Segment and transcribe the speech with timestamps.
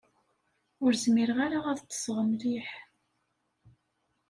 [0.83, 2.69] Ur zmireɣ ara ad ṭṭseɣ mliḥ.